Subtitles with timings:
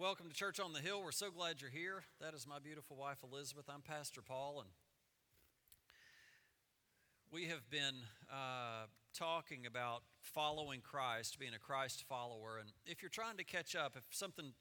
[0.00, 1.02] welcome to Church on the Hill.
[1.04, 2.04] We're so glad you're here.
[2.22, 3.66] That is my beautiful wife, Elizabeth.
[3.68, 4.70] I'm Pastor Paul, and
[7.30, 7.96] we have been
[8.32, 12.56] uh, talking about following Christ, being a Christ follower.
[12.58, 14.54] And if you're trying to catch up, if something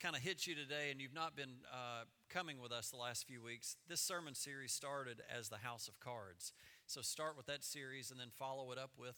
[0.00, 3.26] kind of hits you today and you've not been uh, coming with us the last
[3.26, 6.54] few weeks, this sermon series started as the House of Cards.
[6.86, 9.16] So start with that series and then follow it up with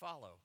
[0.00, 0.38] Follow.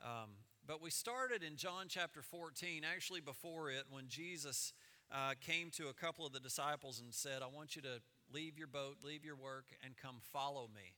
[0.00, 0.30] Um,
[0.66, 4.72] but we started in John chapter 14, actually before it, when Jesus
[5.12, 8.00] uh, came to a couple of the disciples and said, I want you to
[8.32, 10.94] leave your boat, leave your work, and come follow me.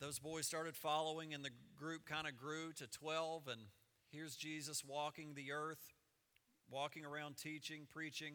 [0.00, 3.46] Those boys started following, and the group kind of grew to 12.
[3.46, 3.60] And
[4.10, 5.94] here's Jesus walking the earth,
[6.68, 8.34] walking around teaching, preaching,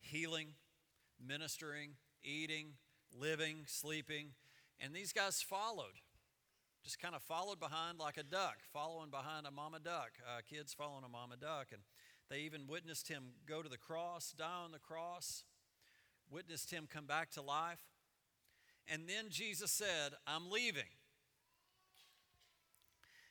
[0.00, 0.54] healing,
[1.24, 1.90] ministering,
[2.24, 2.68] eating,
[3.16, 4.30] living, sleeping.
[4.80, 6.00] And these guys followed
[6.86, 10.72] just kind of followed behind like a duck, following behind a mama duck, uh, kids
[10.72, 11.66] following a mama duck.
[11.72, 11.82] And
[12.30, 15.42] they even witnessed him go to the cross, die on the cross,
[16.30, 17.80] witnessed him come back to life.
[18.86, 20.94] And then Jesus said, I'm leaving.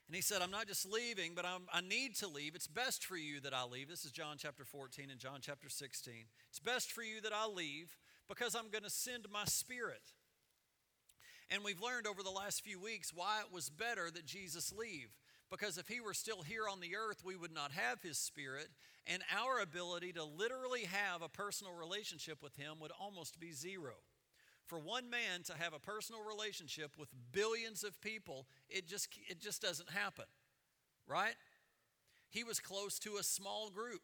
[0.08, 2.56] And he said, I'm not just leaving, but I'm, i need to leave.
[2.56, 3.88] It's best for you that I leave.
[3.88, 6.14] This is John chapter 14 and John chapter 16.
[6.50, 7.98] It's best for you that I leave
[8.28, 10.12] because I'm going to send my spirit.
[11.52, 15.10] And we've learned over the last few weeks why it was better that Jesus leave.
[15.52, 18.68] Because if he were still here on the earth, we would not have his spirit,
[19.06, 23.94] and our ability to literally have a personal relationship with him would almost be zero.
[24.66, 29.40] For one man to have a personal relationship with billions of people, it just, it
[29.40, 30.26] just doesn't happen,
[31.08, 31.36] right?
[32.32, 34.02] He was close to a small group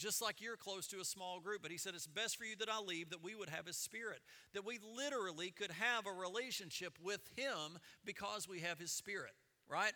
[0.00, 1.60] just like you're close to a small group.
[1.62, 3.76] But he said, It's best for you that I leave, that we would have his
[3.76, 4.20] spirit,
[4.54, 9.32] that we literally could have a relationship with him because we have his spirit,
[9.68, 9.92] right?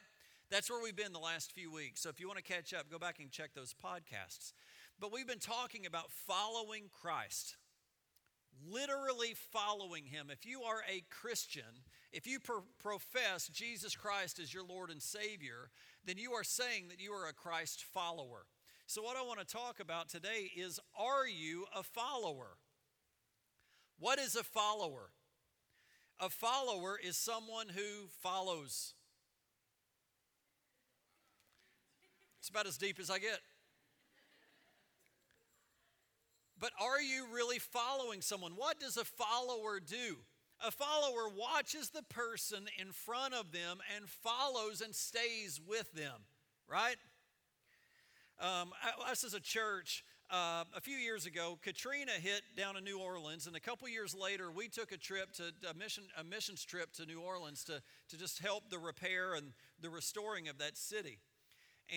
[0.51, 2.03] That's where we've been the last few weeks.
[2.03, 4.53] So if you want to catch up, go back and check those podcasts.
[5.01, 7.57] But we've been talking about following Christ,
[8.71, 10.29] literally following him.
[10.31, 11.83] If you are a Christian,
[12.13, 15.70] if you pro- profess Jesus Christ as your Lord and Savior,
[16.05, 18.45] then you are saying that you are a Christ follower.
[18.86, 22.58] So, what I want to talk about today is are you a follower?
[23.98, 25.11] What is a follower?
[26.20, 28.95] A follower is someone who follows.
[32.39, 33.40] It's about as deep as I get.
[36.61, 38.52] But are you really following someone?
[38.52, 40.18] What does a follower do?
[40.64, 46.20] A follower watches the person in front of them and follows and stays with them,
[46.68, 46.96] right?
[48.40, 48.72] Um,
[49.08, 53.46] us as a church, uh, a few years ago, Katrina hit down in New Orleans,
[53.46, 56.92] and a couple years later, we took a trip to a mission, a missions trip
[56.95, 61.20] to New Orleans to, to just help the repair and the restoring of that city.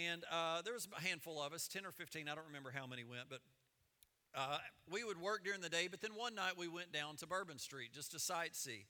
[0.09, 2.85] And uh, there was a handful of us, 10 or 15, I don't remember how
[2.85, 3.39] many went, but
[4.35, 4.57] uh,
[4.91, 5.87] we would work during the day.
[5.89, 8.85] But then one night we went down to Bourbon Street just to sightsee.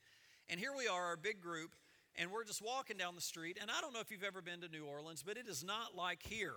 [0.49, 1.75] And here we are, our big group,
[2.15, 3.57] and we're just walking down the street.
[3.61, 5.95] And I don't know if you've ever been to New Orleans, but it is not
[5.95, 6.55] like here.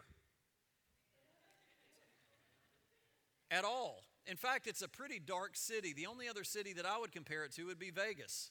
[3.50, 4.04] At all.
[4.26, 5.92] In fact, it's a pretty dark city.
[5.92, 8.50] The only other city that I would compare it to would be Vegas.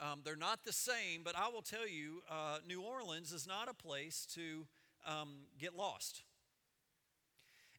[0.00, 3.68] Um, they're not the same, but I will tell you, uh, New Orleans is not
[3.68, 4.66] a place to
[5.06, 5.28] um,
[5.58, 6.22] get lost.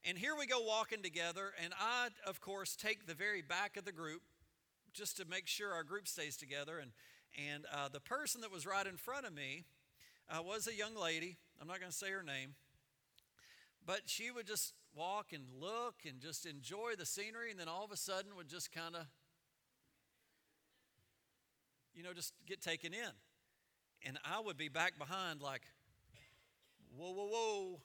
[0.04, 3.84] And here we go walking together, and I, of course, take the very back of
[3.84, 4.22] the group
[4.92, 6.78] just to make sure our group stays together.
[6.78, 6.92] And,
[7.52, 9.64] and uh, the person that was right in front of me
[10.28, 11.38] uh, was a young lady.
[11.60, 12.54] I'm not going to say her name.
[13.84, 17.84] But she would just walk and look and just enjoy the scenery, and then all
[17.84, 19.06] of a sudden would just kind of,
[21.94, 23.10] you know, just get taken in.
[24.04, 25.62] And I would be back behind, like,
[26.96, 27.80] whoa, whoa, whoa,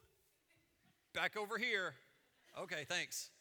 [1.14, 1.94] back over here.
[2.60, 3.32] Okay, thanks.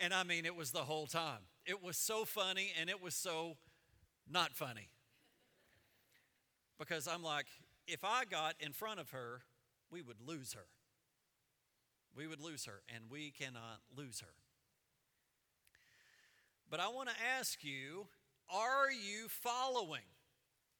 [0.00, 1.40] And I mean, it was the whole time.
[1.66, 3.56] It was so funny and it was so
[4.30, 4.88] not funny.
[6.78, 7.46] Because I'm like,
[7.88, 9.42] if I got in front of her,
[9.90, 10.66] we would lose her.
[12.16, 14.34] We would lose her, and we cannot lose her.
[16.70, 18.06] But I want to ask you
[18.50, 20.02] are you following?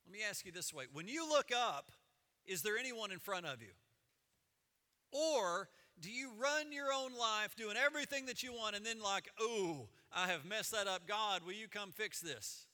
[0.06, 1.92] Let me ask you this way when you look up,
[2.46, 3.72] is there anyone in front of you?
[5.12, 5.68] Or
[6.00, 9.88] do you run your own life doing everything that you want and then, like, oh,
[10.12, 11.06] I have messed that up.
[11.06, 12.66] God, will you come fix this?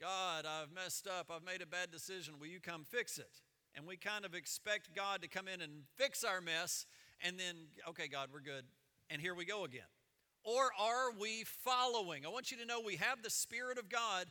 [0.00, 1.30] God, I've messed up.
[1.30, 2.34] I've made a bad decision.
[2.38, 3.40] Will you come fix it?
[3.78, 6.84] And we kind of expect God to come in and fix our mess
[7.22, 7.54] and then,
[7.88, 8.64] okay, God, we're good.
[9.08, 9.86] And here we go again.
[10.42, 12.26] Or are we following?
[12.26, 14.26] I want you to know we have the Spirit of God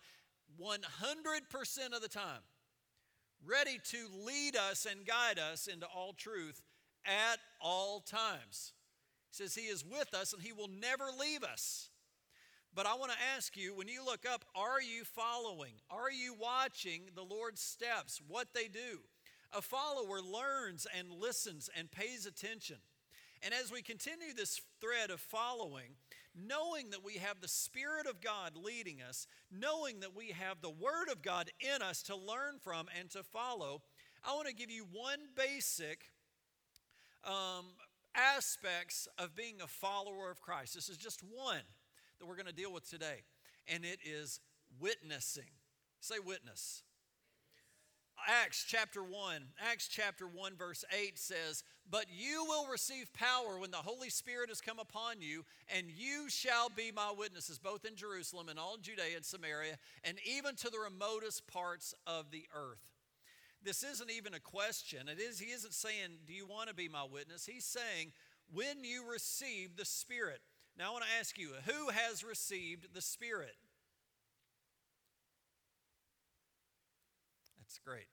[0.61, 2.41] 100% of the time.
[3.45, 6.61] ready to lead us and guide us into all truth
[7.05, 8.73] at all times.
[9.29, 11.89] He says He is with us and He will never leave us.
[12.75, 15.73] But I want to ask you when you look up, are you following?
[15.89, 18.99] Are you watching the Lord's steps, what they do?
[19.53, 22.77] A follower learns and listens and pays attention.
[23.43, 25.95] And as we continue this thread of following,
[26.35, 30.69] knowing that we have the Spirit of God leading us, knowing that we have the
[30.69, 33.81] Word of God in us to learn from and to follow,
[34.23, 36.09] I want to give you one basic
[37.23, 37.65] um,
[38.15, 40.73] aspects of being a follower of Christ.
[40.73, 41.61] This is just one
[42.19, 43.23] that we're going to deal with today,
[43.67, 44.39] and it is
[44.79, 45.51] witnessing.
[45.99, 46.83] Say witness.
[48.27, 49.41] Acts chapter 1,
[49.71, 54.49] Acts chapter 1, verse 8 says, But you will receive power when the Holy Spirit
[54.49, 58.75] has come upon you, and you shall be my witnesses, both in Jerusalem and all
[58.75, 62.83] Judea and Samaria, and even to the remotest parts of the earth.
[63.63, 65.07] This isn't even a question.
[65.07, 67.45] It is, he isn't saying, Do you want to be my witness?
[67.45, 68.11] He's saying,
[68.51, 70.41] When you receive the Spirit.
[70.77, 73.55] Now, I want to ask you who has received the Spirit?
[77.57, 78.07] That's great.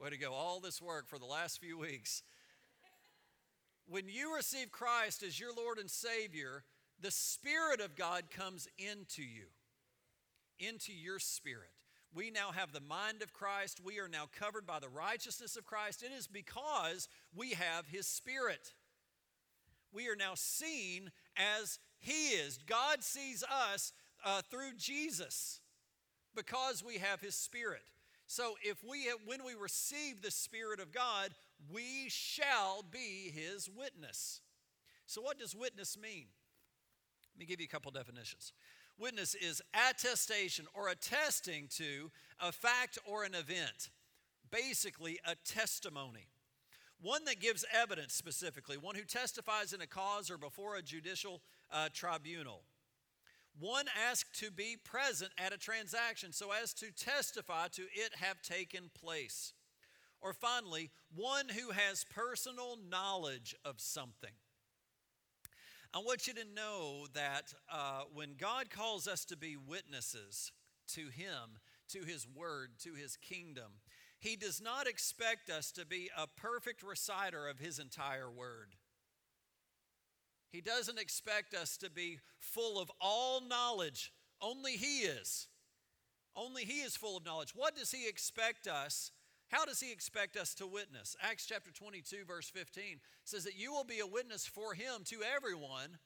[0.00, 0.32] Way to go.
[0.32, 2.22] All this work for the last few weeks.
[3.88, 6.62] When you receive Christ as your Lord and Savior,
[7.00, 9.46] the Spirit of God comes into you,
[10.58, 11.70] into your spirit.
[12.14, 13.80] We now have the mind of Christ.
[13.84, 16.02] We are now covered by the righteousness of Christ.
[16.02, 18.72] It is because we have His Spirit
[19.92, 22.58] we are now seen as He is.
[22.66, 23.92] God sees us
[24.24, 25.60] uh, through Jesus
[26.34, 27.82] because we have His Spirit.
[28.28, 31.30] So if we when we receive the Spirit of God,
[31.72, 34.40] we shall be His witness.
[35.06, 36.26] So what does witness mean?
[37.34, 38.52] Let me give you a couple definitions.
[38.98, 42.10] Witness is attestation or attesting to
[42.40, 43.90] a fact or an event,
[44.50, 46.28] basically a testimony
[47.00, 51.40] one that gives evidence specifically, one who testifies in a cause or before a judicial
[51.72, 52.62] uh, tribunal.
[53.58, 58.40] One asked to be present at a transaction so as to testify to it have
[58.42, 59.52] taken place.
[60.20, 64.32] Or finally, one who has personal knowledge of something.
[65.94, 70.52] I want you to know that uh, when God calls us to be witnesses
[70.88, 71.58] to Him,
[71.90, 73.72] to His Word, to His kingdom,
[74.18, 78.74] he does not expect us to be a perfect reciter of His entire word.
[80.50, 84.12] He doesn't expect us to be full of all knowledge.
[84.40, 85.46] Only He is.
[86.34, 87.52] Only He is full of knowledge.
[87.54, 89.10] What does He expect us?
[89.48, 91.16] How does He expect us to witness?
[91.22, 95.18] Acts chapter 22, verse 15 says that you will be a witness for Him to
[95.36, 95.98] everyone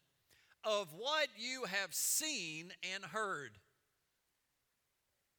[0.65, 3.59] of what you have seen and heard.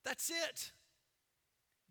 [0.05, 0.71] That's it.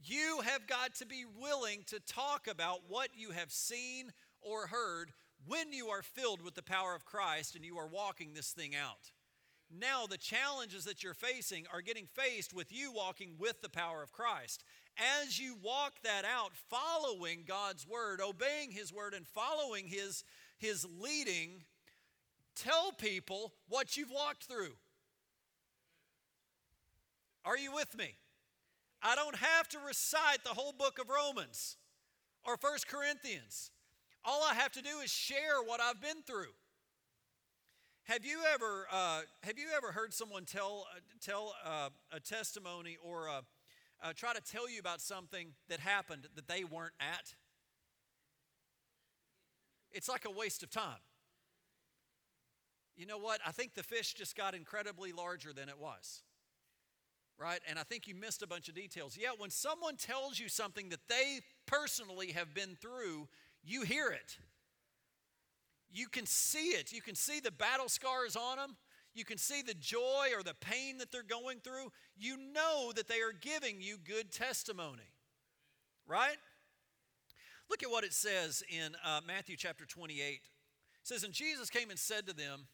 [0.05, 4.13] You have got to be willing to talk about what you have seen
[4.43, 5.13] or heard
[5.47, 8.75] when you are filled with the power of Christ and you are walking this thing
[8.75, 9.11] out.
[9.75, 14.03] Now, the challenges that you're facing are getting faced with you walking with the power
[14.03, 14.65] of Christ.
[15.25, 20.25] As you walk that out, following God's word, obeying His word, and following His,
[20.59, 21.65] his leading,
[22.55, 24.75] tell people what you've walked through.
[27.45, 28.15] Are you with me?
[29.03, 31.77] I don't have to recite the whole book of Romans
[32.45, 33.72] or First Corinthians.
[34.25, 36.53] All I have to do is share what I've been through.
[38.05, 42.97] Have you ever, uh, have you ever heard someone tell, uh, tell uh, a testimony
[43.03, 43.41] or uh,
[44.03, 47.35] uh, try to tell you about something that happened that they weren't at?
[49.91, 51.01] It's like a waste of time.
[52.97, 53.41] You know what?
[53.47, 56.23] I think the fish just got incredibly larger than it was
[57.39, 57.61] right?
[57.69, 59.19] And I think you missed a bunch of details.
[59.21, 63.29] Yeah, when someone tells you something that they personally have been through,
[63.65, 64.39] you hear it.
[65.91, 66.93] You can see it.
[66.93, 68.77] You can see the battle scars on them.
[69.15, 71.93] You can see the joy or the pain that they're going through.
[72.17, 75.13] You know that they are giving you good testimony,
[76.07, 76.37] right?
[77.69, 80.19] Look at what it says in uh, Matthew chapter 28.
[80.19, 80.41] It
[81.03, 82.67] says, And Jesus came and said to them,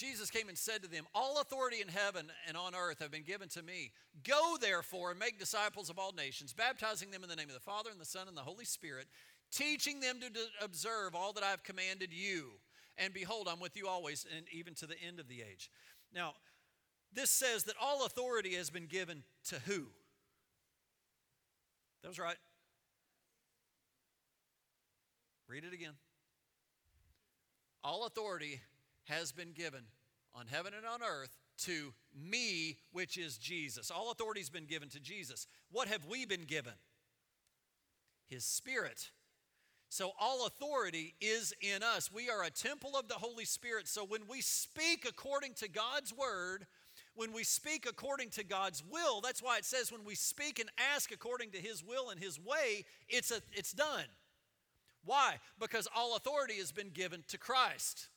[0.00, 3.22] Jesus came and said to them, All authority in heaven and on earth have been
[3.22, 3.92] given to me.
[4.26, 7.60] Go therefore and make disciples of all nations, baptizing them in the name of the
[7.60, 9.08] Father and the Son and the Holy Spirit,
[9.52, 10.26] teaching them to
[10.64, 12.46] observe all that I have commanded you.
[12.96, 15.70] And behold, I'm with you always, and even to the end of the age.
[16.14, 16.32] Now,
[17.12, 19.84] this says that all authority has been given to who?
[22.00, 22.36] That was right.
[25.46, 25.92] Read it again.
[27.84, 28.62] All authority
[29.10, 29.82] has been given
[30.34, 33.90] on heaven and on earth to me, which is Jesus.
[33.90, 35.46] All authority has been given to Jesus.
[35.70, 36.72] What have we been given?
[38.28, 39.10] His Spirit.
[39.88, 42.10] So all authority is in us.
[42.12, 43.88] We are a temple of the Holy Spirit.
[43.88, 46.66] So when we speak according to God's word,
[47.16, 50.70] when we speak according to God's will, that's why it says when we speak and
[50.94, 54.04] ask according to his will and his way, it's a, it's done.
[55.04, 55.38] Why?
[55.58, 58.08] Because all authority has been given to Christ.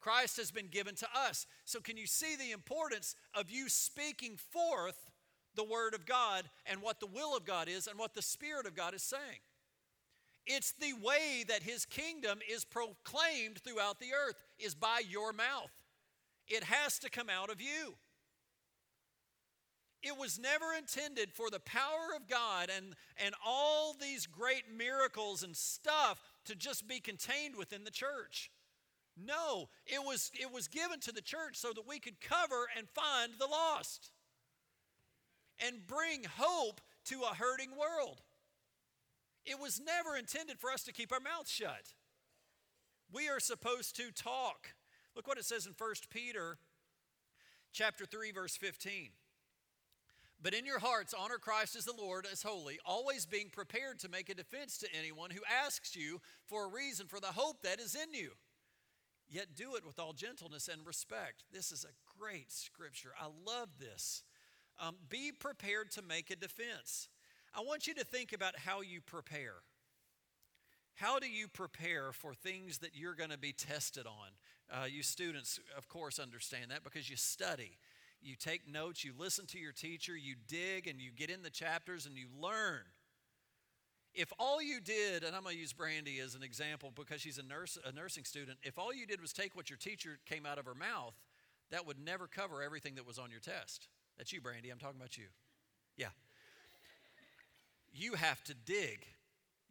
[0.00, 1.46] Christ has been given to us.
[1.64, 5.10] So, can you see the importance of you speaking forth
[5.54, 8.66] the Word of God and what the will of God is and what the Spirit
[8.66, 9.40] of God is saying?
[10.46, 15.72] It's the way that His kingdom is proclaimed throughout the earth, is by your mouth.
[16.46, 17.94] It has to come out of you.
[20.02, 25.42] It was never intended for the power of God and, and all these great miracles
[25.42, 28.50] and stuff to just be contained within the church.
[29.24, 32.88] No, it was, it was given to the church so that we could cover and
[32.88, 34.10] find the lost
[35.58, 38.20] and bring hope to a hurting world.
[39.44, 41.94] It was never intended for us to keep our mouths shut.
[43.12, 44.74] We are supposed to talk.
[45.16, 46.58] Look what it says in 1 Peter
[47.72, 49.08] chapter 3 verse 15.
[50.40, 54.08] But in your hearts honor Christ as the Lord as holy, always being prepared to
[54.08, 57.80] make a defense to anyone who asks you for a reason for the hope that
[57.80, 58.30] is in you
[59.28, 61.44] yet do it with all gentleness and respect.
[61.52, 63.10] This is a great scripture.
[63.20, 64.22] I love this.
[64.80, 67.08] Um, be prepared to make a defense.
[67.54, 69.56] I want you to think about how you prepare.
[70.94, 74.28] How do you prepare for things that you're going to be tested on?
[74.70, 77.78] Uh, you students, of course, understand that because you study.
[78.20, 81.50] You take notes, you listen to your teacher, you dig, and you get in the
[81.50, 82.82] chapters and you learn.
[84.18, 87.38] If all you did, and I'm going to use Brandy as an example because she's
[87.38, 90.44] a, nurse, a nursing student, if all you did was take what your teacher came
[90.44, 91.14] out of her mouth,
[91.70, 93.86] that would never cover everything that was on your test.
[94.16, 94.70] That's you, Brandy.
[94.70, 95.26] I'm talking about you.
[95.96, 96.08] Yeah.
[97.92, 99.06] You have to dig,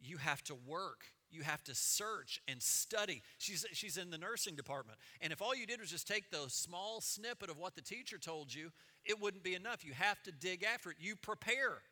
[0.00, 1.04] you have to work.
[1.30, 3.22] You have to search and study.
[3.36, 4.98] She's, she's in the nursing department.
[5.20, 8.16] And if all you did was just take the small snippet of what the teacher
[8.16, 8.70] told you,
[9.04, 9.84] it wouldn't be enough.
[9.84, 10.96] You have to dig after it.
[10.98, 11.82] You prepare.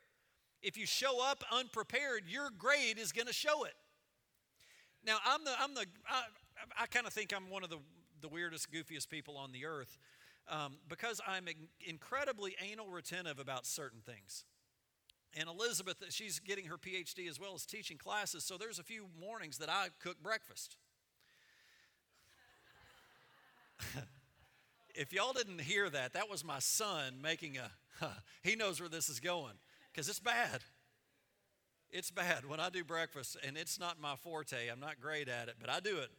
[0.62, 3.75] If you show up unprepared, your grade is going to show it.
[5.04, 6.22] Now, I'm the, I'm the, I,
[6.82, 7.78] I kind of think I'm one of the,
[8.20, 9.98] the weirdest, goofiest people on the earth
[10.48, 11.46] um, because I'm
[11.86, 14.44] incredibly anal retentive about certain things.
[15.38, 19.06] And Elizabeth, she's getting her PhD as well as teaching classes, so there's a few
[19.20, 20.76] mornings that I cook breakfast.
[24.94, 27.70] if y'all didn't hear that, that was my son making a,
[28.42, 29.54] he knows where this is going
[29.97, 30.61] because it's bad.
[31.91, 34.69] It's bad when I do breakfast, and it's not my forte.
[34.69, 36.11] I'm not great at it, but I do it.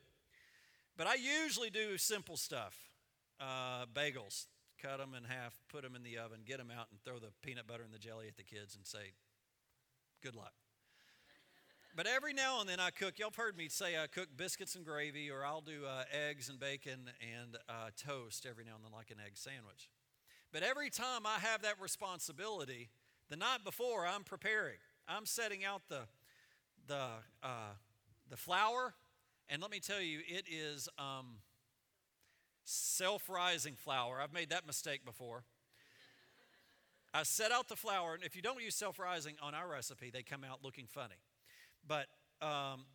[0.97, 2.75] But I usually do simple stuff
[3.39, 4.47] uh, bagels,
[4.81, 7.31] cut them in half, put them in the oven, get them out, and throw the
[7.43, 9.13] peanut butter and the jelly at the kids and say,
[10.23, 10.53] good luck.
[11.95, 13.19] But every now and then I cook.
[13.19, 16.49] Y'all have heard me say I cook biscuits and gravy, or I'll do uh, eggs
[16.49, 19.89] and bacon and uh, toast every now and then, like an egg sandwich.
[20.51, 22.89] But every time I have that responsibility,
[23.29, 24.77] the night before, I'm preparing.
[25.07, 26.01] I'm setting out the,
[26.87, 27.07] the,
[27.43, 27.73] uh,
[28.29, 28.93] the flour,
[29.49, 31.37] and let me tell you, it is um,
[32.63, 34.19] self rising flour.
[34.21, 35.43] I've made that mistake before.
[37.13, 40.09] I set out the flour, and if you don't use self rising on our recipe,
[40.09, 41.15] they come out looking funny.
[41.87, 42.07] But
[42.41, 42.85] um,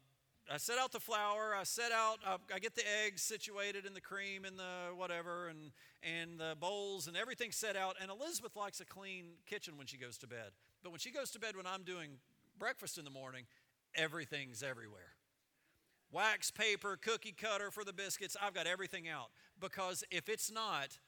[0.51, 1.55] I set out the flour.
[1.59, 2.19] I set out.
[2.27, 5.71] Uh, I get the eggs situated in the cream and the whatever, and
[6.03, 7.97] and the bowls and everything set out.
[8.01, 10.51] And Elizabeth likes a clean kitchen when she goes to bed.
[10.83, 12.19] But when she goes to bed, when I'm doing
[12.59, 13.45] breakfast in the morning,
[13.95, 15.15] everything's everywhere.
[16.11, 18.37] Wax paper, cookie cutter for the biscuits.
[18.41, 20.99] I've got everything out because if it's not,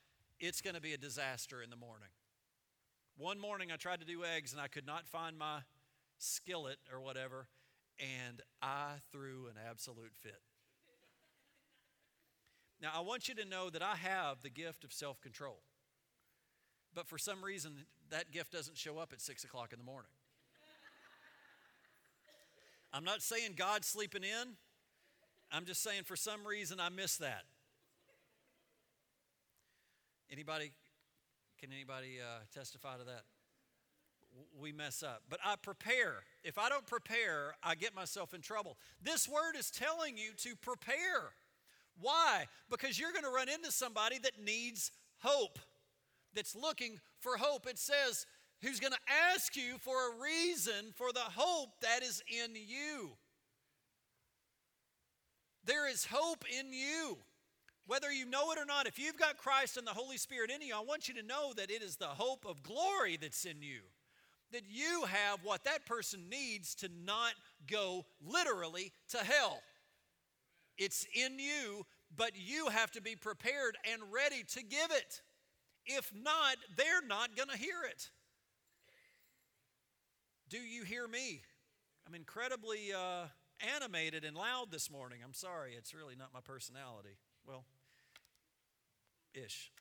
[0.41, 2.09] it's going to be a disaster in the morning.
[3.19, 5.59] One morning I tried to do eggs and I could not find my
[6.19, 7.49] skillet or whatever
[7.99, 10.41] and I threw an absolute fit.
[12.83, 15.61] Now, I want you to know that I have the gift of self control.
[16.95, 20.11] But for some reason, that gift doesn't show up at 6 o'clock in the morning.
[22.93, 24.55] I'm not saying God's sleeping in.
[25.51, 27.43] I'm just saying for some reason I miss that.
[30.31, 30.73] Anybody,
[31.59, 33.23] can anybody uh, testify to that?
[34.59, 35.23] We mess up.
[35.29, 36.23] But I prepare.
[36.43, 38.77] If I don't prepare, I get myself in trouble.
[39.03, 41.33] This word is telling you to prepare.
[42.01, 42.47] Why?
[42.71, 45.59] Because you're going to run into somebody that needs hope,
[46.35, 47.67] that's looking for hope.
[47.69, 48.27] It says,
[48.63, 53.13] who's going to ask you for a reason for the hope that is in you.
[55.65, 57.19] There is hope in you.
[57.87, 60.63] Whether you know it or not, if you've got Christ and the Holy Spirit in
[60.63, 63.63] you, I want you to know that it is the hope of glory that's in
[63.63, 63.81] you.
[64.55, 67.33] That you have what that person needs to not
[67.69, 69.59] go literally to hell.
[70.79, 71.85] It's in you,
[72.17, 75.23] but you have to be prepared and ready to give it.
[75.87, 78.11] If not, they're not going to hear it.
[80.49, 81.43] Do you hear me?
[82.07, 83.25] I'm incredibly uh,
[83.75, 85.19] animated and loud this morning.
[85.25, 87.19] I'm sorry, it's really not my personality.
[87.45, 87.65] Well,
[89.35, 89.73] ish.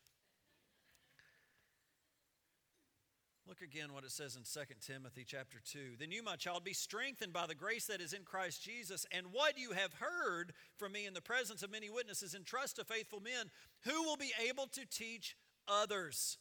[3.46, 5.98] Look again what it says in 2 Timothy chapter 2.
[6.00, 9.28] Then you, my child, be strengthened by the grace that is in Christ Jesus, and
[9.34, 13.20] what you have heard from me in the presence of many witnesses, entrust to faithful
[13.20, 13.52] men
[13.84, 15.36] who will be able to teach
[15.68, 16.38] others.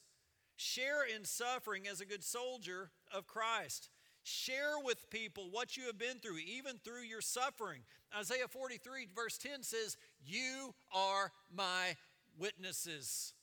[0.56, 3.90] Share in suffering as a good soldier of Christ.
[4.22, 7.80] Share with people what you have been through, even through your suffering.
[8.16, 11.96] Isaiah 43, verse 10 says, You are my
[12.38, 13.34] witnesses.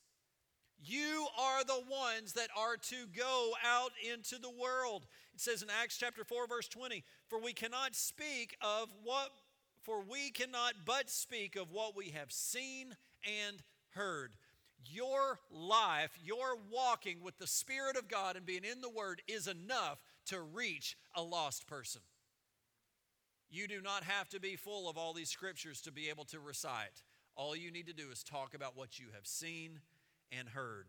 [0.81, 5.07] You are the ones that are to go out into the world.
[5.33, 9.29] It says in Acts chapter 4, verse 20, For we cannot speak of what,
[9.81, 12.95] for we cannot but speak of what we have seen
[13.25, 13.57] and
[13.89, 14.31] heard.
[14.85, 19.47] Your life, your walking with the Spirit of God and being in the Word is
[19.47, 22.01] enough to reach a lost person.
[23.49, 26.39] You do not have to be full of all these scriptures to be able to
[26.39, 27.03] recite.
[27.35, 29.79] All you need to do is talk about what you have seen
[30.37, 30.87] and heard.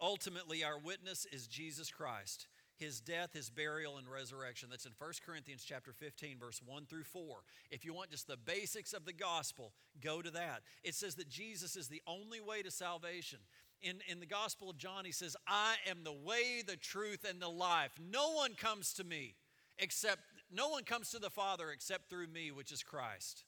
[0.00, 2.46] Ultimately, our witness is Jesus Christ
[2.76, 4.68] his death, his burial, and resurrection.
[4.70, 7.38] That's in 1 Corinthians chapter 15, verse 1 through 4.
[7.70, 10.62] If you want just the basics of the gospel, go to that.
[10.84, 13.38] It says that Jesus is the only way to salvation.
[13.82, 17.40] In, in the Gospel of John, he says, I am the way, the truth, and
[17.40, 17.92] the life.
[18.00, 19.34] No one comes to me
[19.78, 23.44] except, no one comes to the Father except through me, which is Christ.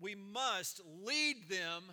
[0.00, 1.92] We must lead them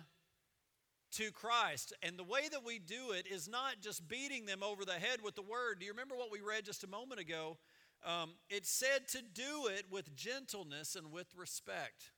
[1.12, 1.92] to Christ.
[2.02, 5.20] And the way that we do it is not just beating them over the head
[5.22, 5.80] with the word.
[5.80, 7.58] Do you remember what we read just a moment ago?
[8.04, 12.12] Um, it said to do it with gentleness and with respect.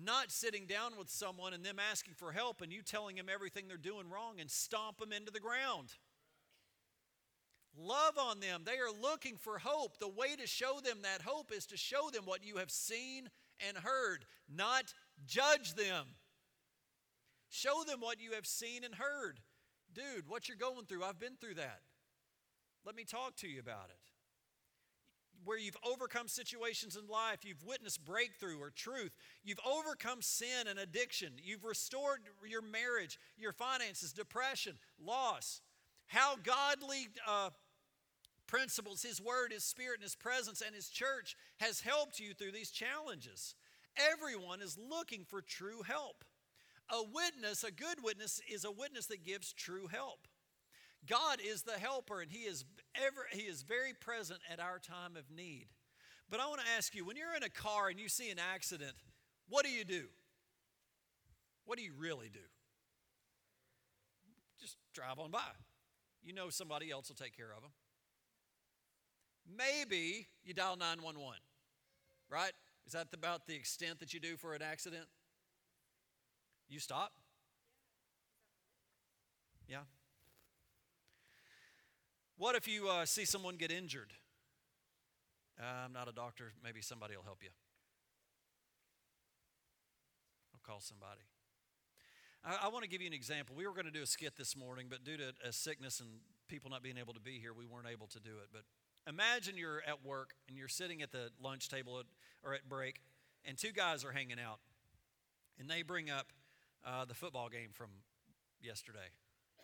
[0.00, 3.68] Not sitting down with someone and them asking for help and you telling them everything
[3.68, 5.94] they're doing wrong and stomp them into the ground.
[7.76, 8.62] Love on them.
[8.64, 9.98] They are looking for hope.
[9.98, 13.30] The way to show them that hope is to show them what you have seen
[13.66, 14.94] and heard, not
[15.26, 16.06] judge them.
[17.48, 19.40] Show them what you have seen and heard.
[19.92, 21.80] Dude, what you're going through, I've been through that.
[22.84, 23.98] Let me talk to you about it.
[25.44, 30.78] Where you've overcome situations in life, you've witnessed breakthrough or truth, you've overcome sin and
[30.78, 35.62] addiction, you've restored your marriage, your finances, depression, loss.
[36.06, 37.50] How godly uh,
[38.50, 42.50] principles, His Word, His Spirit, and His presence, and His church has helped you through
[42.50, 43.54] these challenges.
[44.12, 46.24] Everyone is looking for true help.
[46.90, 50.26] A witness, a good witness, is a witness that gives true help.
[51.08, 52.64] God is the helper, and He is
[52.96, 55.66] ever He is very present at our time of need.
[56.28, 58.38] But I want to ask you, when you're in a car and you see an
[58.38, 58.94] accident,
[59.48, 60.04] what do you do?
[61.66, 62.40] What do you really do?
[64.60, 65.38] Just drive on by.
[66.22, 67.70] You know somebody else will take care of them.
[69.56, 71.38] Maybe you dial 911,
[72.28, 72.52] right?
[72.86, 75.06] Is that about the extent that you do for an accident?
[76.68, 77.12] You stop?
[79.68, 79.78] Yeah.
[82.36, 84.12] What if you uh, see someone get injured?
[85.60, 86.52] Uh, I'm not a doctor.
[86.64, 87.50] Maybe somebody will help you.
[90.54, 91.20] I'll call somebody.
[92.44, 93.54] I, I want to give you an example.
[93.54, 96.08] We were going to do a skit this morning, but due to a sickness and
[96.48, 98.48] people not being able to be here, we weren't able to do it.
[98.52, 98.62] But
[99.06, 102.06] imagine you're at work and you're sitting at the lunch table at,
[102.44, 103.00] or at break,
[103.44, 104.60] and two guys are hanging out,
[105.58, 106.26] and they bring up
[106.84, 107.88] uh, the football game from
[108.60, 109.10] yesterday.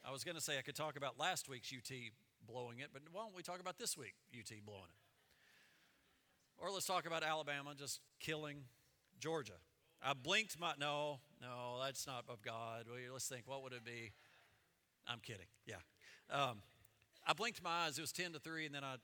[0.07, 1.91] I was going to say I could talk about last week's UT
[2.47, 5.07] blowing it, but why don't we talk about this week UT blowing it?
[6.59, 8.65] Or let's talk about Alabama just killing
[9.19, 9.59] Georgia.
[10.03, 12.85] I blinked my no, no, that's not of God.
[13.13, 14.13] Let's think, what would it be?
[15.07, 15.47] I'm kidding.
[15.67, 15.77] Yeah,
[16.31, 16.63] um,
[17.27, 17.99] I blinked my eyes.
[17.99, 18.97] It was ten to three, and then I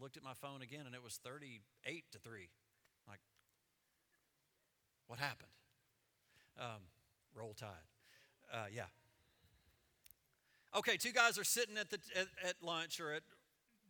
[0.00, 2.48] looked at my phone again, and it was thirty-eight to three.
[3.08, 3.20] Like,
[5.06, 5.50] what happened?
[6.58, 6.82] Um,
[7.34, 7.68] Roll Tide.
[8.52, 8.86] Uh, yeah.
[10.76, 13.22] Okay, two guys are sitting at, the, at, at lunch or at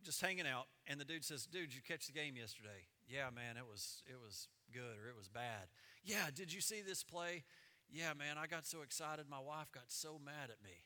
[0.03, 3.57] just hanging out, and the dude says, "Dude, you catch the game yesterday?" Yeah, man,
[3.57, 5.67] it was it was good or it was bad.
[6.03, 7.43] Yeah, did you see this play?
[7.91, 9.25] Yeah, man, I got so excited.
[9.29, 10.85] My wife got so mad at me.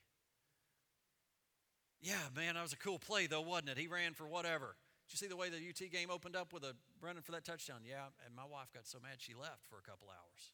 [2.02, 3.78] Yeah, man, that was a cool play though, wasn't it?
[3.78, 4.76] He ran for whatever.
[5.08, 7.46] Did you see the way the UT game opened up with a running for that
[7.46, 7.82] touchdown?
[7.88, 10.52] Yeah, and my wife got so mad she left for a couple hours.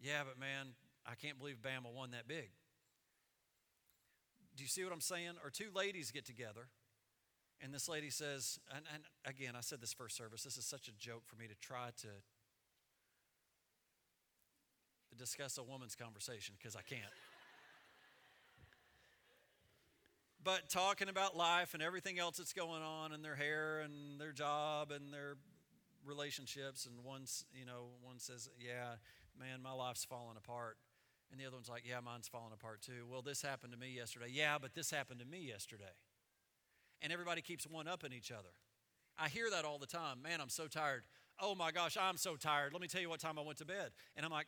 [0.00, 0.74] Yeah, but man,
[1.06, 2.50] I can't believe Bama won that big.
[4.56, 5.32] Do you see what I'm saying?
[5.44, 6.68] Or two ladies get together,
[7.60, 10.88] and this lady says, and, and again, I said this first service, this is such
[10.88, 12.08] a joke for me to try to
[15.16, 17.12] discuss a woman's conversation because I can't.
[20.42, 24.32] But talking about life and everything else that's going on and their hair and their
[24.32, 25.36] job and their
[26.06, 28.96] relationships and one's you know one says yeah
[29.38, 30.76] man my life's falling apart.
[31.30, 33.06] And the other one's like yeah mine's falling apart too.
[33.10, 34.28] Well this happened to me yesterday.
[34.30, 35.92] Yeah but this happened to me yesterday.
[37.02, 38.50] And everybody keeps one up in each other.
[39.18, 40.22] I hear that all the time.
[40.22, 41.02] Man i'm so tired.
[41.38, 42.72] Oh my gosh i'm so tired.
[42.72, 43.90] Let me tell you what time i went to bed.
[44.16, 44.46] And i'm like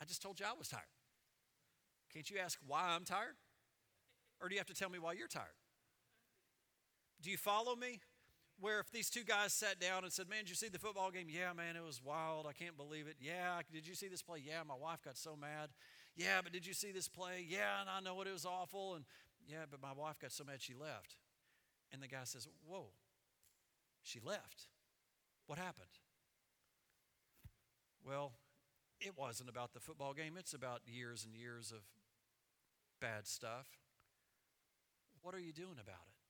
[0.00, 0.82] i just told you i was tired.
[2.12, 3.36] Can't you ask why i'm tired
[4.40, 5.46] or do you have to tell me why you're tired?
[7.22, 8.00] Do you follow me?
[8.60, 11.10] Where if these two guys sat down and said, Man, did you see the football
[11.10, 11.28] game?
[11.30, 12.46] Yeah, man, it was wild.
[12.46, 13.16] I can't believe it.
[13.18, 14.42] Yeah, did you see this play?
[14.44, 15.70] Yeah, my wife got so mad.
[16.14, 17.44] Yeah, but did you see this play?
[17.48, 18.96] Yeah, and I know it was awful.
[18.96, 19.04] And
[19.48, 21.16] yeah, but my wife got so mad she left.
[21.92, 22.88] And the guy says, Whoa,
[24.02, 24.66] she left.
[25.46, 25.88] What happened?
[28.06, 28.32] Well,
[29.00, 31.80] it wasn't about the football game, it's about years and years of
[33.00, 33.66] bad stuff.
[35.22, 36.20] What are you doing about it?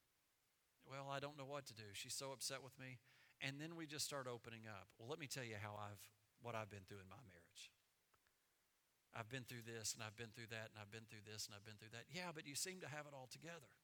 [0.91, 1.87] Well, I don't know what to do.
[1.95, 2.99] She's so upset with me.
[3.41, 4.91] And then we just start opening up.
[4.99, 6.03] Well, let me tell you how I've
[6.43, 7.71] what I've been through in my marriage.
[9.13, 11.53] I've been through this and I've been through that and I've been through this and
[11.53, 12.09] I've been through that.
[12.09, 13.77] Yeah, but you seem to have it all together.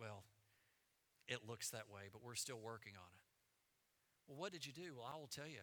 [0.00, 0.24] Well,
[1.28, 3.24] it looks that way, but we're still working on it.
[4.26, 4.98] Well, what did you do?
[4.98, 5.62] Well, I will tell you.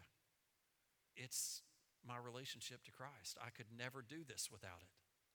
[1.18, 1.62] It's
[2.06, 3.36] my relationship to Christ.
[3.44, 4.94] I could never do this without it.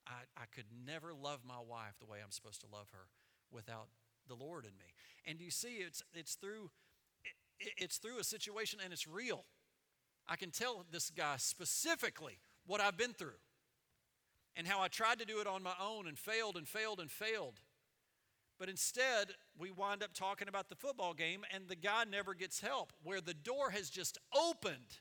[0.08, 3.12] I, I could never love my wife the way I'm supposed to love her
[3.54, 3.88] without
[4.28, 4.92] the Lord in me.
[5.26, 6.70] And you see, it's, it's, through,
[7.58, 9.44] it, it's through a situation and it's real.
[10.28, 13.40] I can tell this guy specifically what I've been through
[14.56, 17.10] and how I tried to do it on my own and failed and failed and
[17.10, 17.60] failed.
[18.58, 22.60] But instead, we wind up talking about the football game, and the guy never gets
[22.60, 25.00] help, where the door has just opened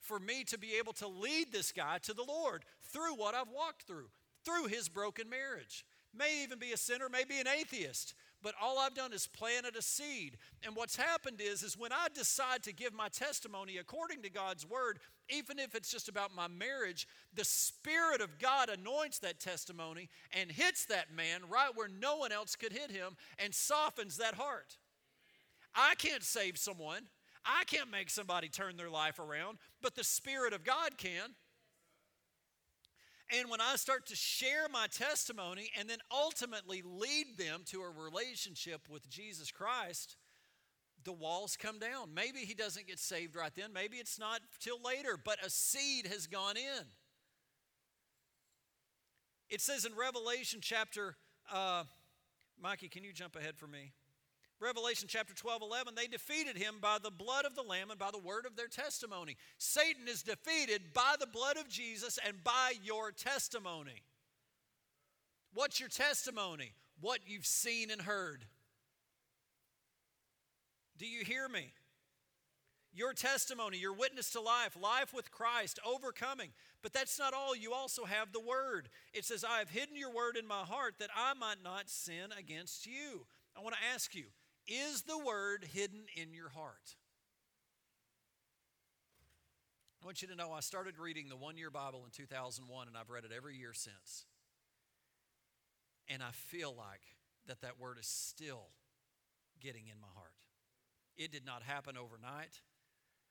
[0.00, 3.50] for me to be able to lead this guy to the Lord through what I've
[3.54, 4.08] walked through,
[4.44, 8.78] through his broken marriage may even be a sinner, may be an atheist, but all
[8.78, 10.36] I've done is planted a seed.
[10.64, 14.68] And what's happened is, is when I decide to give my testimony according to God's
[14.68, 20.08] word, even if it's just about my marriage, the Spirit of God anoints that testimony
[20.32, 24.34] and hits that man right where no one else could hit him and softens that
[24.34, 24.76] heart.
[25.74, 27.02] I can't save someone.
[27.44, 31.34] I can't make somebody turn their life around, but the Spirit of God can.
[33.30, 37.90] And when I start to share my testimony and then ultimately lead them to a
[37.90, 40.16] relationship with Jesus Christ,
[41.04, 42.14] the walls come down.
[42.14, 43.72] Maybe he doesn't get saved right then.
[43.72, 46.84] Maybe it's not till later, but a seed has gone in.
[49.50, 51.16] It says in Revelation chapter,
[51.52, 51.84] uh,
[52.60, 53.92] Mikey, can you jump ahead for me?
[54.60, 58.10] Revelation chapter 12, 11, they defeated him by the blood of the Lamb and by
[58.10, 59.36] the word of their testimony.
[59.56, 64.02] Satan is defeated by the blood of Jesus and by your testimony.
[65.54, 66.72] What's your testimony?
[67.00, 68.46] What you've seen and heard.
[70.98, 71.72] Do you hear me?
[72.92, 76.50] Your testimony, your witness to life, life with Christ, overcoming.
[76.82, 77.54] But that's not all.
[77.54, 78.88] You also have the word.
[79.12, 82.30] It says, I have hidden your word in my heart that I might not sin
[82.36, 83.26] against you.
[83.56, 84.24] I want to ask you,
[84.68, 86.96] is the word hidden in your heart?
[90.02, 92.96] I want you to know I started reading the one year Bible in 2001 and
[92.96, 94.26] I've read it every year since.
[96.08, 97.02] And I feel like
[97.46, 98.68] that that word is still
[99.60, 100.32] getting in my heart.
[101.16, 102.60] It did not happen overnight.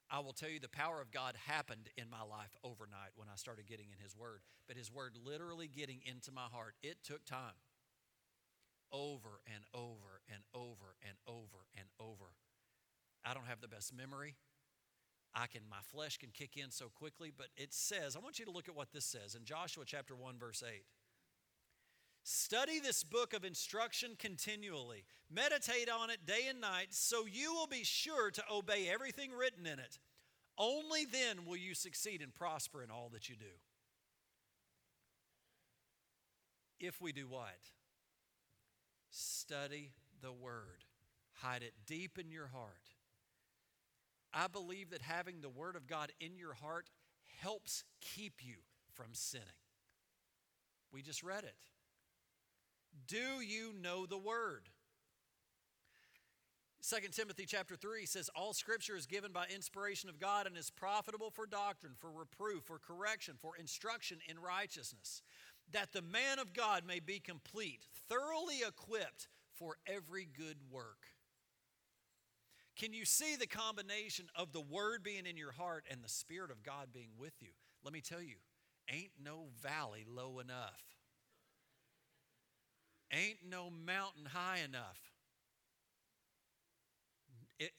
[0.09, 3.35] I will tell you the power of God happened in my life overnight when I
[3.35, 4.41] started getting in His Word.
[4.67, 7.55] But His Word literally getting into my heart, it took time
[8.91, 12.31] over and over and over and over and over.
[13.25, 14.35] I don't have the best memory.
[15.35, 18.45] I can my flesh can kick in so quickly, but it says, I want you
[18.45, 20.83] to look at what this says in Joshua chapter 1 verse 8.
[22.23, 25.05] Study this book of instruction continually.
[25.33, 29.65] Meditate on it day and night so you will be sure to obey everything written
[29.65, 29.99] in it.
[30.57, 33.45] Only then will you succeed and prosper in all that you do.
[36.79, 37.57] If we do what?
[39.19, 40.85] Study the Word,
[41.31, 42.93] hide it deep in your heart.
[44.31, 46.91] I believe that having the Word of God in your heart
[47.41, 48.57] helps keep you
[48.93, 49.47] from sinning.
[50.93, 51.55] We just read it.
[53.07, 54.69] Do you know the Word?
[56.87, 60.69] 2 Timothy chapter 3 says, All scripture is given by inspiration of God and is
[60.69, 65.23] profitable for doctrine, for reproof, for correction, for instruction in righteousness,
[65.73, 71.07] that the man of God may be complete, thoroughly equipped for every good work.
[72.77, 76.51] Can you see the combination of the word being in your heart and the Spirit
[76.51, 77.49] of God being with you?
[77.83, 78.35] Let me tell you,
[78.89, 80.83] ain't no valley low enough,
[83.11, 84.99] ain't no mountain high enough.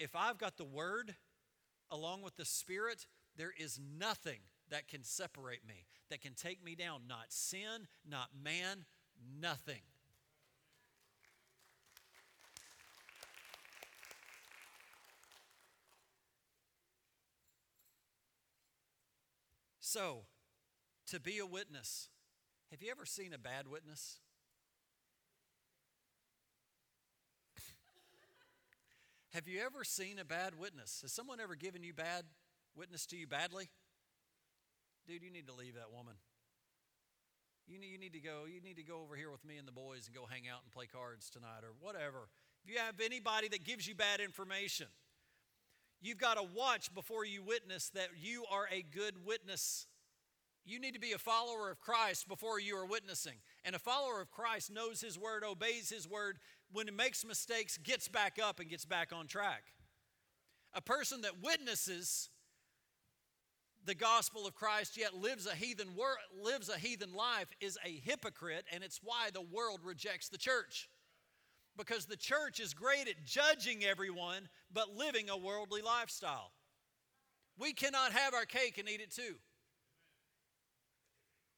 [0.00, 1.14] If I've got the word
[1.90, 6.74] along with the Spirit, there is nothing that can separate me, that can take me
[6.74, 7.02] down.
[7.08, 8.84] Not sin, not man,
[9.40, 9.82] nothing.
[19.80, 20.24] So,
[21.06, 22.10] to be a witness,
[22.70, 24.18] have you ever seen a bad witness?
[29.32, 31.00] have you ever seen a bad witness?
[31.00, 32.24] Has someone ever given you bad
[32.76, 33.70] witness to you badly?
[35.08, 36.14] Dude, you need to leave that woman.
[37.66, 39.66] You need, you need to go, you need to go over here with me and
[39.66, 42.28] the boys and go hang out and play cards tonight or whatever.
[42.64, 44.86] If you have anybody that gives you bad information,
[46.00, 49.86] You've got to watch before you witness that you are a good witness.
[50.64, 53.34] You need to be a follower of Christ before you are witnessing.
[53.64, 56.38] And a follower of Christ knows his word, obeys his word,
[56.70, 59.64] when he makes mistakes, gets back up and gets back on track.
[60.72, 62.30] A person that witnesses
[63.88, 67.88] the gospel of Christ yet lives a heathen wor- lives a heathen life is a
[67.88, 70.90] hypocrite and it's why the world rejects the church
[71.74, 76.52] because the church is great at judging everyone but living a worldly lifestyle.
[77.58, 79.36] We cannot have our cake and eat it too.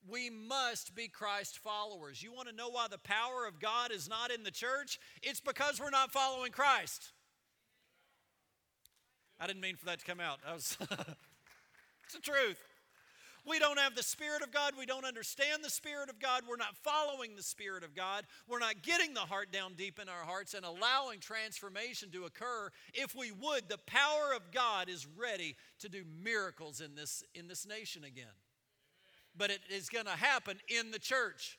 [0.08, 2.22] We must be Christ followers.
[2.22, 5.00] You want to know why the power of God is not in the church?
[5.20, 7.12] It's because we're not following Christ.
[9.40, 10.38] I didn't mean for that to come out.
[10.44, 10.78] That was
[12.10, 12.58] it's the truth.
[13.46, 14.74] We don't have the Spirit of God.
[14.78, 16.42] We don't understand the Spirit of God.
[16.48, 18.24] We're not following the Spirit of God.
[18.46, 22.70] We're not getting the heart down deep in our hearts and allowing transformation to occur.
[22.92, 27.48] If we would, the power of God is ready to do miracles in this, in
[27.48, 28.26] this nation again.
[29.34, 31.58] But it is going to happen in the church.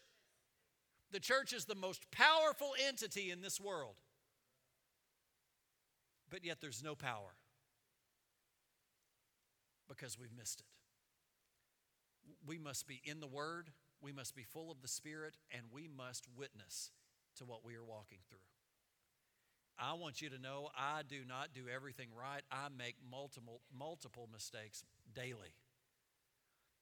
[1.11, 3.95] The church is the most powerful entity in this world.
[6.29, 7.35] But yet there's no power
[9.95, 10.67] because we've missed it
[12.45, 13.69] we must be in the Word,
[14.01, 16.91] we must be full of the Spirit, and we must witness
[17.37, 18.39] to what we are walking through.
[19.79, 22.43] I want you to know I do not do everything right.
[22.51, 25.55] I make multiple, multiple mistakes daily.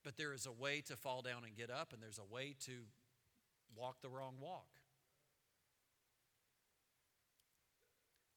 [0.03, 2.55] But there is a way to fall down and get up, and there's a way
[2.65, 2.73] to
[3.75, 4.67] walk the wrong walk.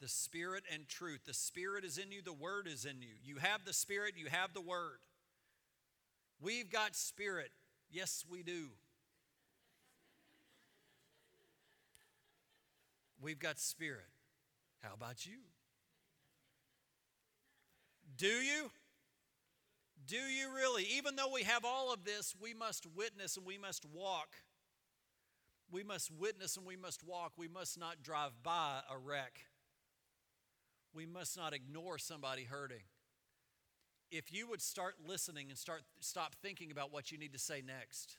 [0.02, 1.20] The Spirit and truth.
[1.24, 3.14] The Spirit is in you, the Word is in you.
[3.24, 4.98] You have the Spirit, you have the Word.
[6.42, 7.52] We've got spirit.
[7.88, 8.70] Yes, we do.
[13.20, 14.10] We've got spirit.
[14.82, 15.38] How about you?
[18.16, 18.70] Do you?
[20.08, 20.84] Do you really?
[20.96, 24.34] Even though we have all of this, we must witness and we must walk.
[25.70, 27.34] We must witness and we must walk.
[27.36, 29.44] We must not drive by a wreck.
[30.94, 32.82] We must not ignore somebody hurting.
[34.10, 37.62] If you would start listening and start stop thinking about what you need to say
[37.66, 38.18] next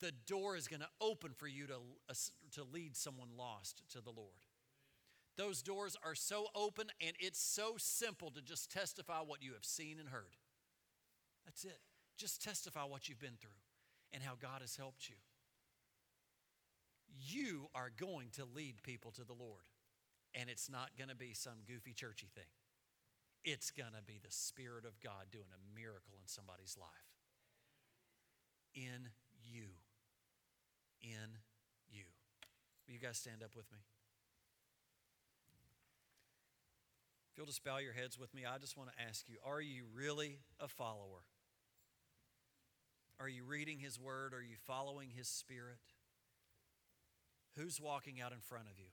[0.00, 1.76] the door is going to open for you to,
[2.10, 2.14] uh,
[2.52, 4.46] to lead someone lost to the lord.
[5.36, 9.64] Those doors are so open and it's so simple to just testify what you have
[9.64, 10.36] seen and heard.
[11.44, 11.78] That's it.
[12.16, 13.50] Just testify what you've been through
[14.12, 15.16] and how god has helped you.
[17.26, 19.64] You are going to lead people to the lord
[20.34, 22.50] and it's not going to be some goofy churchy thing
[23.44, 26.88] it's going to be the Spirit of God doing a miracle in somebody's life.
[28.74, 29.10] In
[29.44, 29.76] you.
[31.02, 31.38] In
[31.90, 32.08] you.
[32.86, 33.78] Will you guys stand up with me?
[37.30, 39.60] If you'll just bow your heads with me, I just want to ask you are
[39.60, 41.28] you really a follower?
[43.20, 44.32] Are you reading His Word?
[44.32, 45.78] Are you following His Spirit?
[47.56, 48.90] Who's walking out in front of you?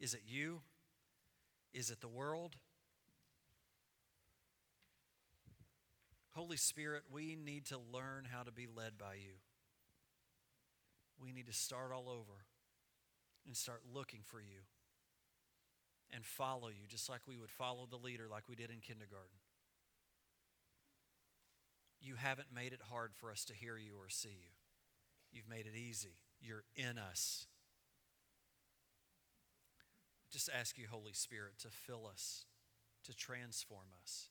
[0.00, 0.62] Is it you?
[1.74, 2.56] Is it the world?
[6.30, 9.34] Holy Spirit, we need to learn how to be led by you.
[11.22, 12.46] We need to start all over
[13.46, 14.62] and start looking for you
[16.12, 19.38] and follow you just like we would follow the leader, like we did in kindergarten.
[22.00, 24.50] You haven't made it hard for us to hear you or see you.
[25.32, 26.16] You've made it easy.
[26.40, 27.46] You're in us.
[30.30, 32.44] Just ask you, Holy Spirit, to fill us,
[33.04, 34.28] to transform us.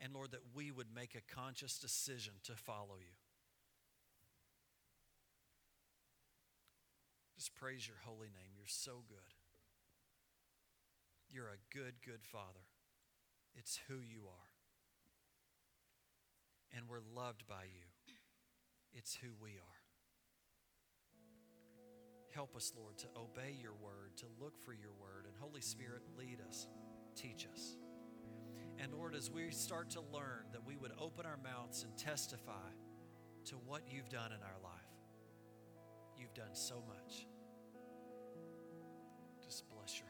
[0.00, 3.16] And Lord, that we would make a conscious decision to follow you.
[7.36, 8.52] Just praise your holy name.
[8.56, 9.34] You're so good.
[11.30, 12.66] You're a good, good Father.
[13.54, 14.50] It's who you are.
[16.76, 18.14] And we're loved by you.
[18.92, 19.79] It's who we are.
[22.34, 25.26] Help us, Lord, to obey your word, to look for your word.
[25.26, 26.68] And Holy Spirit, lead us,
[27.16, 27.76] teach us.
[28.78, 32.70] And Lord, as we start to learn, that we would open our mouths and testify
[33.46, 34.80] to what you've done in our life.
[36.16, 37.26] You've done so much.
[39.42, 40.09] Just bless your